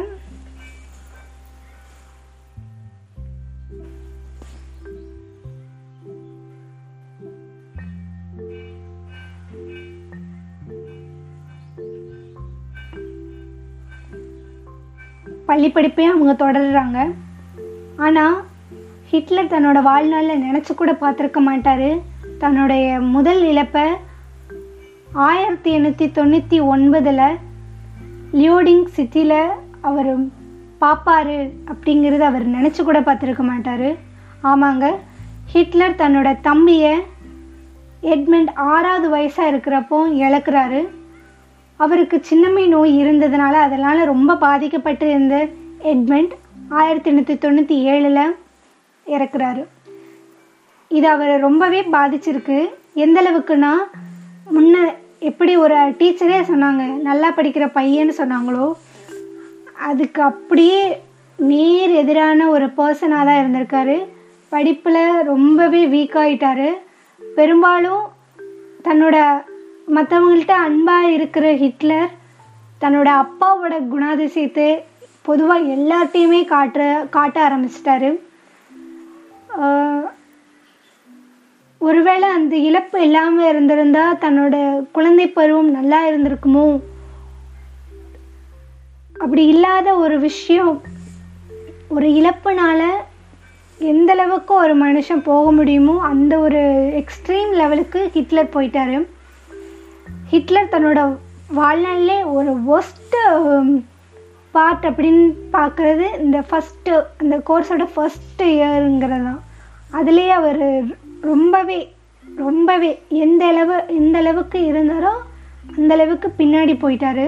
[15.46, 16.98] பள்ளி படிப்பையும் அவங்க தொடர்றாங்க.
[17.96, 18.36] ஆனால்
[19.10, 21.88] ஹிட்லர் தன்னோட வாழ்நாளில் நினச்சி கூட பார்த்துருக்க மாட்டார்.
[22.38, 23.86] தன்னுடைய முதல் இழப்பை
[25.12, 27.38] ஆயிரத்தி எண்ணூற்றி தொண்ணூற்றி ஒன்பதில்
[28.32, 29.40] லியோடிங் சிட்டியில்
[29.80, 30.10] அவர்
[30.80, 31.36] பார்ப்பாரு
[31.72, 33.88] அப்படிங்கிறது அவர் நினச்சி கூட பார்த்துருக்க மாட்டார்.
[34.42, 34.86] ஆமாங்க
[35.52, 36.94] ஹிட்லர் தன்னோட தம்பியை
[38.02, 40.80] எட்மண்ட் ஆறாவது வயசாக இருக்கிறப்போ இழக்கிறாரு.
[41.76, 45.36] அவருக்கு சின்னம்மை நோய் இருந்ததுனால அதனால் ரொம்ப பாதிக்கப்பட்டு இருந்த
[45.92, 46.34] எட்மண்ட்
[46.68, 48.36] ஆயிரத்தி எண்ணூற்றி தொண்ணூற்றி ஏழில்
[49.06, 49.62] இறக்குறாரு.
[50.88, 52.58] இது அவரை ரொம்பவே பாதிச்சிருக்கு.
[52.94, 53.72] எந்த அளவுக்குன்னா
[54.54, 54.76] முன்ன
[55.18, 58.72] எப்படி ஒரு டீச்சரே சொன்னாங்க நல்லா படிக்கிற பையன்னு சொன்னாங்களோ
[59.88, 61.02] அதுக்கு அப்படியே
[61.36, 63.96] நேர் எதிரான ஒரு பர்சனாக தான் இருந்திருக்காரு.
[64.48, 66.68] படிப்பில் ரொம்பவே வீக் ஆகிட்டாரு
[67.36, 68.04] பெரும்பாலும்
[68.84, 69.16] தன்னோட
[69.86, 72.10] மற்றவங்கள்ட்ட அன்பாக இருக்கிற ஹிட்லர்
[72.80, 74.68] தன்னோட அப்பாவோட குணாதிசயத்தை
[75.22, 78.10] பொதுவாக எல்லாத்தையுமே காட்டுற காட்ட ஆரம்பிச்சிட்டாரு.
[81.78, 84.56] ஒருவேளை அந்த இழப்பு இல்லாமல் இருந்திருந்தா தன்னோட
[84.92, 86.66] குழந்தை பருவம் நல்லா இருந்திருக்குமோ?
[89.18, 90.82] அப்படி இல்லாத ஒரு விஷயம்
[91.88, 92.82] ஒரு இழப்புனால
[93.80, 96.62] எந்த அளவுக்கு ஒரு மனுஷன் போக முடியுமோ அந்த ஒரு
[97.02, 98.98] எக்ஸ்ட்ரீம் லெவலுக்கு ஹிட்லர் போயிட்டாரு.
[100.30, 101.00] ஹிட்லர் தன்னோட
[101.54, 103.20] வாழ்நாளிலே ஒரு ஒஸ்ட்டு
[104.54, 109.40] பார்ட் um, அப்படின்னு பார்க்குறது இந்த ஃபஸ்ட்டு அந்த கோர்ஸோட ஃபஸ்ட்டு இயருங்கிறது தான்
[109.92, 110.60] அதுலேயே அவர்
[111.22, 111.78] ரொம்பவே
[112.24, 112.90] ரொம்பவே
[113.24, 115.14] எந்த அளவு எந்த அளவுக்கு இருந்தாரோ
[115.74, 117.26] அந்த அளவுக்கு பின்னாடி போயிட்டார்.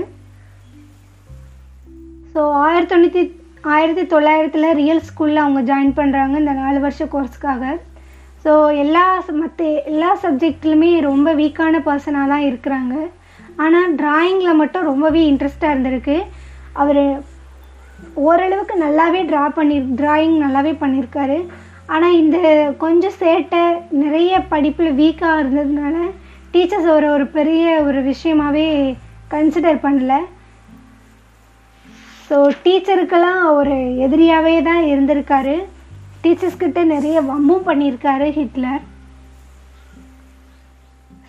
[2.32, 3.22] ஸோ ஆயிரத்தி தொண்ணூற்றி
[3.74, 7.62] ஆயிரத்தி தொள்ளாயிரத்தில் ரியல் ஸ்கூலில் அவங்க ஜாயின் பண்ணுறாங்க இந்த நாலு வருஷ கோர்ஸ்க்காக
[8.46, 9.04] ஸோ எல்லா
[9.42, 12.94] மற்ற எல்லா சப்ஜெக்ட்லையுமே ரொம்ப வீக்கான பர்சனாக தான் இருக்கிறாங்க.
[13.64, 16.16] ஆனால் ட்ராயிங்கில் மட்டும் ரொம்பவே இன்ட்ரெஸ்டாக இருந்திருக்கு.
[16.82, 17.02] அவர்
[18.28, 21.38] ஓரளவுக்கு நல்லாவே ட்ரா பண்ணி ட்ராயிங் நல்லாவே பண்ணியிருக்காரு
[21.94, 22.38] ஆனால் இந்த
[22.84, 23.62] கொஞ்சம் சேட்டை
[24.02, 25.96] நிறைய படிப்பில் வீக்காக இருந்ததுனால
[26.54, 28.66] டீச்சர்ஸ் ஒரு ஒரு பெரிய ஒரு விஷயமாவே
[29.34, 30.14] கன்சிடர் பண்ணல.
[32.28, 35.56] ஸோ டீச்சருக்கெல்லாம் ஒரு எதிரியாகவே தான் இருந்திருக்காரு.
[36.26, 38.82] டீச்சர்ஸ் கிட்ட நிறைய வம்பும் பண்ணியிருக்காரு ஹிட்லர்.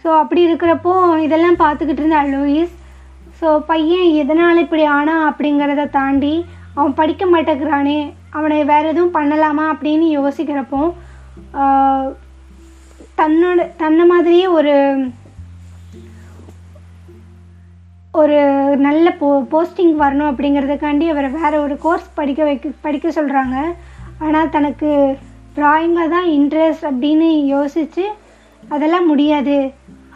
[0.02, 2.76] ஸோ அப்படி இருக்கிறப்போ இதெல்லாம் பார்த்துக்கிட்டு இருந்த லூயிஸ்
[3.40, 6.36] ஸோ பையன் எதனால் இப்படி ஆனா அப்படிங்கிறத தாண்டி
[6.76, 7.98] அவன் படிக்க மாட்டேங்கிறானே
[8.38, 10.82] அவனை வேற எதுவும் பண்ணலாமா அப்படின்னு யோசிக்கிறப்போ
[13.20, 14.74] தன்னோட தன்னை மாதிரியே ஒரு
[18.14, 18.38] ஒரு
[18.86, 23.58] நல்ல போ போஸ்டிங் வரணும் அப்படிங்கிறதுக்காண்டி அவரை வேற ஒரு கோர்ஸ் படிக்க வைக்க படிக்க சொல்கிறாங்க
[24.26, 24.92] ஆனால் தனக்கு
[25.58, 28.06] ட்ராயிங்கில் தான் இன்ட்ரெஸ்ட் அப்படின்னு யோசித்து
[28.64, 29.58] அதெல்லாம் முடியாது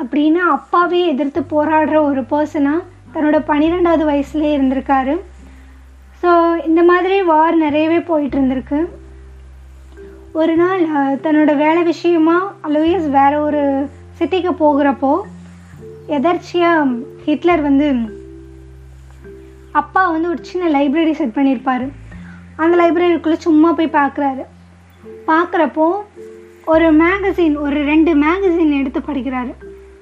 [0.01, 5.15] அப்படின்னு அப்பாவே எதிர்த்து போராடுற ஒரு பர்சனாக தன்னோட பன்னிரெண்டாவது வயசுலேயே இருந்திருக்காரு.
[6.23, 6.31] ஸோ
[6.69, 8.79] இந்த மாதிரி வார் நிறையவே போயிட்டு இருந்திருக்கு
[10.41, 10.81] ஒரு நாள்
[11.23, 12.37] தன்னோட வேலை விஷயமா
[12.67, 13.61] அலோயஸ் வேற ஒரு
[14.19, 15.13] சிட்டிக்கு போகிறப்போ
[16.17, 16.85] எதர்ச்சியாக
[17.25, 17.87] ஹிட்லர் வந்து
[19.81, 21.85] அப்பா வந்து ஒரு சின்ன லைப்ரரி செட் பண்ணியிருப்பாரு.
[22.63, 24.43] அந்த லைப்ரரிக்குள்ளே சும்மா போய் பார்க்குறாரு
[25.29, 25.87] பார்க்குறப்போ
[26.71, 29.53] ஒரு மேகசின் ஒரு ரெண்டு மேகசின் எடுத்து படிக்கிறாரு.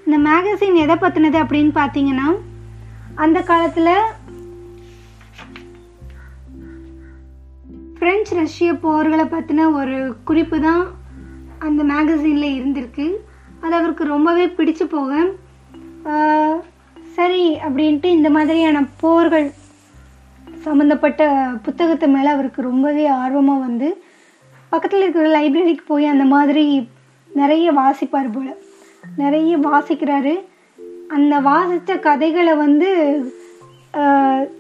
[0.05, 2.27] இந்த மேகசின் எதை பற்றினது அப்படின்னு பார்த்தீங்கன்னா
[3.23, 3.93] அந்த காலத்தில்
[7.99, 10.83] பிரெஞ்சு ரஷ்ய போர்களை பற்றின ஒரு குறிப்பு தான்
[11.67, 13.07] அந்த மேகசினில் இருந்திருக்கு.
[13.63, 15.21] அது அவருக்கு ரொம்பவே பிடிச்சு போக
[17.17, 19.47] சரி அப்படின்ட்டு இந்த மாதிரியான போர்கள்
[20.65, 21.23] சம்மந்தப்பட்ட
[21.65, 23.89] புத்தகத்து மேலே அவருக்கு ரொம்பவே ஆர்வமாக வந்து
[24.71, 26.63] பக்கத்தில் இருக்கிற லைப்ரரிக்கு போய் அந்த மாதிரி
[27.39, 28.51] நிறைய வாசிப்பார் போல்.
[29.21, 30.33] நிறைய வாசிக்கிறாரு.
[31.15, 32.89] அந்த வாசித்த கதைகளை வந்து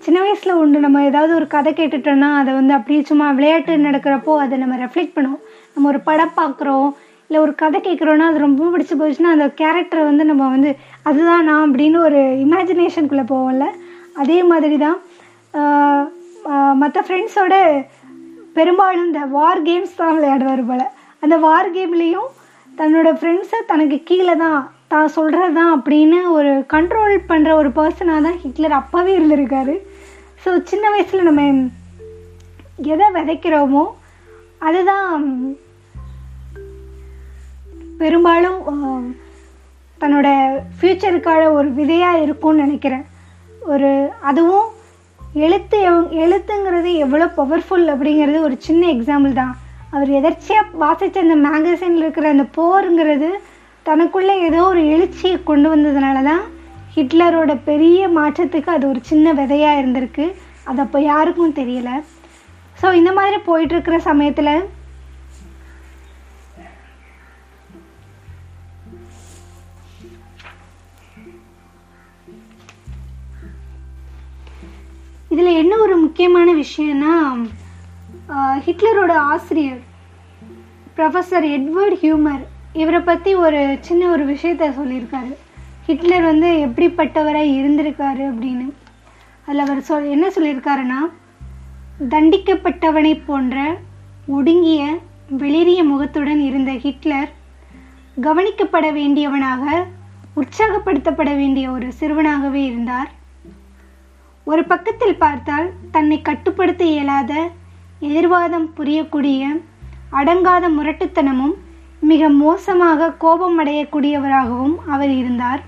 [0.03, 0.77] சின்ன வயசில் உண்டு.
[0.85, 5.43] நம்ம ஏதாவது ஒரு கதை கேட்டுட்டோம்னா அதை வந்து அப்படியே சும்மா விளையாட்டு நடக்கிறப்போ அதை நம்ம ரெஃப்ளெக்ட் பண்ணுவோம்.
[5.73, 6.89] நம்ம ஒரு படம் பார்க்குறோம்
[7.27, 10.71] இல்லை ஒரு கதை கேட்குறோன்னா அது ரொம்ப பிடிச்சி போச்சுன்னா அந்த கேரக்டரை வந்து நம்ம வந்து
[11.09, 13.67] அதுதான் நான் அப்படின்னு ஒரு இமேஜினேஷனுக்குள்ளே போவோம்ல.
[14.21, 14.97] அதே மாதிரி தான்
[16.81, 17.55] மற்ற ஃப்ரெண்ட்ஸோட
[18.57, 20.85] பெரும்பாலும் இந்த வார் கேம்ஸ் தான் விளையாடுவார் போல்.
[21.23, 22.29] அந்த வார் கேம்லேயும்
[22.79, 24.59] தன்னோட ஃப்ரெண்ட்ஸை தனக்கு கீழே தான்
[24.93, 29.75] தான் சொல்கிறது தான் அப்படின்னு ஒரு கண்ட்ரோல் பண்ணுற ஒரு பர்சனாக தான் ஹிட்லர் அப்போவே இருந்திருக்காரு.
[30.43, 31.45] ஸோ சின்ன வயசில் நம்ம
[32.93, 33.85] எதை விதைக்கிறோமோ
[34.67, 35.09] அதுதான்
[38.01, 38.59] பெரும்பாலும்
[40.01, 40.27] தன்னோட
[40.77, 43.05] ஃப்யூச்சருக்கான ஒரு விதையாக இருக்கும்னு நினைக்கிறேன்.
[43.73, 43.89] ஒரு
[44.29, 44.69] அதுவும்
[45.33, 49.57] எழுத்து எவ்- எழுத்துங்கிறது எவ்வளோ பவர்ஃபுல் அப்படிங்கிறது ஒரு சின்ன எக்ஸாம்பிள் தான்.
[49.91, 53.29] அவர் எதர்ச்சியாக வாசித்த அந்த மேகசினில் இருக்கிற அந்த போருங்கிறது
[53.83, 56.41] தனக்குள்ளே ஏதோ ஒரு எழுச்சியை கொண்டு வந்ததுனால தான்
[56.95, 60.33] ஹிட்லரோட பெரிய மாற்றத்துக்கு அது ஒரு சின்ன விதையாக இருந்திருக்கு.
[60.63, 62.03] அது அப்போ யாருக்கும் தெரியலை.
[62.81, 64.67] ஸோ இந்த மாதிரி போயிட்டுருக்கிற சமயத்தில்
[75.33, 77.13] இதில் என்ன ஒரு முக்கியமான விஷயம்னா
[78.65, 79.81] ஹிட்லரோட ஆசிரியர்
[80.97, 82.43] ப்ரொஃபஸர் எட்வர்ட் ஹியூமர்
[82.81, 85.31] இவரை பற்றி ஒரு சின்ன ஒரு விஷயத்த சொல்லியிருக்காரு.
[85.87, 88.65] ஹிட்லர் வந்து எப்படிப்பட்டவராக இருந்திருக்காரு அப்படின்னு.
[89.45, 90.99] அதில் அவர் சொல் என்ன சொல்லியிருக்காருன்னா
[92.13, 93.55] தண்டிக்கப்பட்டவனை போன்ற
[94.37, 94.81] ஒடுங்கிய
[95.43, 97.31] வெளிரிய முகத்துடன் இருந்த ஹிட்லர்
[98.27, 99.85] கவனிக்கப்பட வேண்டியவனாக
[100.41, 103.09] உற்சாகப்படுத்தப்பட வேண்டிய ஒரு சிறுவனாகவே இருந்தார்.
[104.49, 107.33] ஒரு பக்கத்தில் பார்த்தால் தன்னை கட்டுப்படுத்த இயலாத
[107.99, 109.41] எதிர்வாதம் புரியக்கூடிய
[110.11, 111.55] அடங்காத முரட்டுத்தனமும்
[112.01, 115.61] மிக மோசமாக கோபம் அடையக்கூடியவராகவும் அவர் இருந்தார்.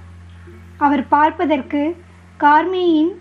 [0.78, 1.82] அவர் பார்ப்பதற்கு
[2.40, 3.12] கார்மேயின்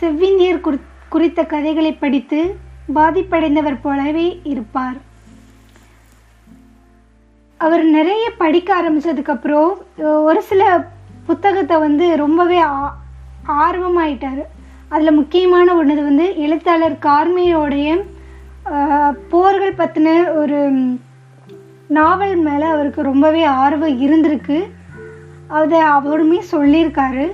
[0.00, 0.78] செவ்விந்தியர்
[1.08, 2.40] குறித்த கதைகளை படித்து
[2.94, 4.98] பாதிப்படைந்தவர் போலவே இருப்பார்.
[7.60, 9.70] அவர் நிறைய படிக்க ஆரம்பிச்சதுக்கப்புறம்
[10.22, 10.62] ஒரு சில
[11.26, 13.01] புத்தகத்தை வந்து ரொம்பவே ஆ-
[13.46, 14.42] ஆர்வமாயிட்டார்.
[14.88, 18.04] அதில் முக்கியமான ஒன்று வந்து எழுத்தாளர் கார்மியோடைய
[19.28, 20.58] போர்கள் பற்றின ஒரு
[21.88, 24.70] நாவல் மேலே அவருக்கு ரொம்பவே ஆர்வம் இருந்திருக்கு.
[25.48, 27.30] அதை அவருமே சொல்லியிருக்காரு.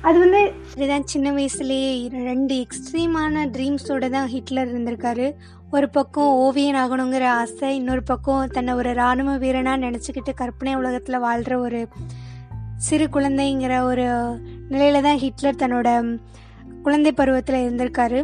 [0.00, 5.32] அது வந்து இதுதான் சின்ன வயசுலேயே ரெண்டு எக்ஸ்ட்ரீமான ட்ரீம்ஸோட தான் ஹிட்லர் இருந்திருக்காரு.
[5.70, 11.58] ஒரு பக்கம் ஓவியன் ஆகணுங்கிற ஆசை இன்னொரு பக்கம் தன்னை ஒரு இராணுவ வீரனாக நினச்சிக்கிட்டு கற்பனை உலகத்தில் வாழ்கிற
[11.58, 11.88] ஒரு
[12.86, 14.06] சிறு குழந்தைங்கிற ஒரு
[14.72, 15.88] நிலையில தான் ஹிட்லர் தன்னோட
[16.84, 18.20] குழந்தை பருவத்தில் இருந்திருக்காரு.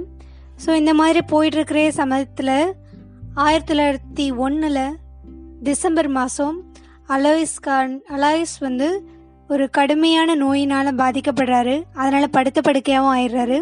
[0.62, 2.56] ஸோ இந்த மாதிரி போயிட்டுருக்கிற சமயத்தில்
[3.44, 4.84] ஆயிரத்தி தொள்ளாயிரத்தி ஒன்றில்
[5.66, 6.56] டிசம்பர் மாதம்
[7.14, 8.88] அலாயிஸ் கான் அலாயிஸ் வந்து
[9.52, 11.76] ஒரு கடுமையான நோயினால் பாதிக்கப்படுறாரு.
[12.00, 13.58] அதனால் படுத்த படுக்கையாகவும் ஆயிடுறாரு.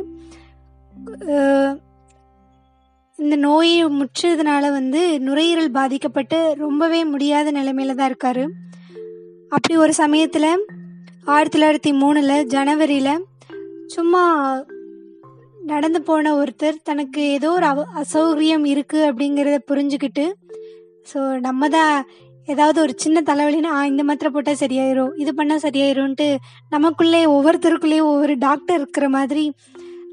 [3.18, 8.46] இந்த நோயை முற்றதுனால வந்து நுரையீரல் பாதிக்கப்பட்டு ரொம்பவே முடியாத நிலைமையில தான் இருக்காரு.
[9.54, 10.50] அப்படி ஒரு சமயத்தில்
[11.26, 13.24] ஆயிரத்தி தொள்ளாயிரத்தி மூணில் ஜனவரியில்
[13.86, 14.22] சும்மா
[15.64, 20.24] நடந்து போன ஒருத்தர் தனக்கு ஏதோ ஒரு அவ அசௌகரியம் இருக்குது அப்படிங்கிறத புரிஞ்சுக்கிட்டு
[21.12, 21.94] ஸோ நம்ம தான்
[22.46, 26.28] ஏதாவது ஒரு சின்ன தலைவலின்னா இந்த மாத்திரை போட்டால் சரியாயிரும் இது பண்ணால் சரியாயிரும்ன்ட்டு
[26.70, 29.44] நமக்குள்ளே ஒவ்வொருத்தருக்குள்ளேயும் ஒவ்வொரு டாக்டர் இருக்கிற மாதிரி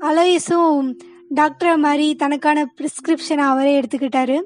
[0.01, 0.89] அலோயஸும்
[1.35, 4.39] டாக்டரை மாதிரி தனக்கான ப்ரிஸ்கிரிப்ஷனை அவரே எடுத்துக்கிட்டாரு.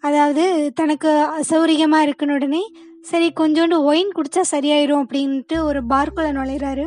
[0.00, 1.08] அதாவது தனக்கு
[1.40, 2.62] அசௌரியமாக இருக்குன்னு உடனே
[3.08, 6.84] சரி கொஞ்சோண்டு ஒயின் குடித்தா சரியாயிரும் அப்படின்ட்டு ஒரு பார்க்குள்ளே நுழையிறாரு.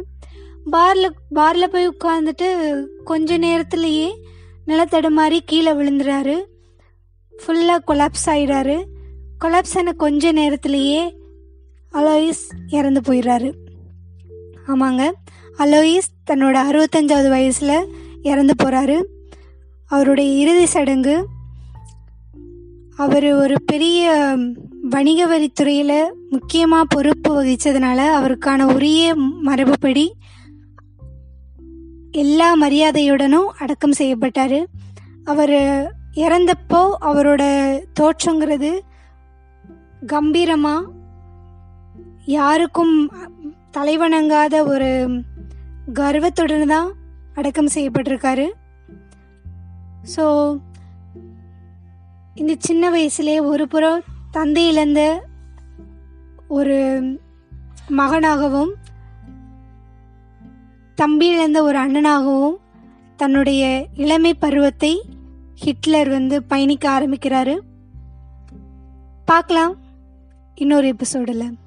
[0.72, 2.48] பாரில் பாரில் போய் உட்காந்துட்டு
[3.04, 4.10] கொஞ்ச நேரத்துலேயே
[4.68, 6.36] நிலத்தடுமாறி கீழே விழுந்துறாரு.
[7.34, 8.78] ஃபுல்லாக கொலாப்ஸ் ஆயிடுறாரு
[9.44, 11.02] கொலாப்ஸ் ஆன கொஞ்ச நேரத்திலேயே
[11.94, 13.50] அலோயிஸ் இறந்து போயிடுறாரு
[14.68, 15.04] ஆமாங்க
[15.58, 17.78] அலோயிஸ் தன்னோட அறுபத்தஞ்சாவது வயசில்
[18.22, 18.98] இறந்து போகிறாரு
[19.92, 21.16] அவருடைய இறுதி சடங்கு
[22.98, 24.12] அவர் ஒரு பெரிய
[24.94, 25.98] வணிக வரித்துறையில்
[26.30, 29.16] முக்கியமாக பொறுப்பு வகித்ததுனால அவருக்கான உரிய
[29.48, 30.06] மரபுப்படி
[32.22, 34.60] எல்லா மரியாதையுடனும் அடக்கம் செய்யப்பட்டார்.
[35.32, 35.56] அவர்
[36.24, 37.44] இறந்தப்போ அவரோட
[38.00, 38.72] தோற்றங்கிறது
[40.14, 40.88] கம்பீரமாக
[42.38, 42.96] யாருக்கும்
[43.78, 44.90] தலைவணங்காத ஒரு
[46.00, 46.90] கர்வத்துடன் தான்
[47.34, 48.48] அடக்கம் செய்யப்பட்டிருக்காரு.
[50.16, 50.26] ஸோ
[52.42, 55.28] இந்த சின்ன வயசுலேயே ஒரு புறம் தந்தை இழந்த
[56.48, 56.78] ஒரு
[57.90, 58.72] மகனாகவும்
[60.96, 62.58] தம்பி இழந்த ஒரு அண்ணனாகவும்
[63.18, 65.02] தன்னுடைய இளமை பருவத்தை
[65.56, 67.60] ஹிட்லர் வந்து பயணிக்க ஆரம்பிக்கிறாரு.
[69.26, 69.76] பார்க்கலாம்
[70.56, 71.58] இன்னொரு எபிசோடில்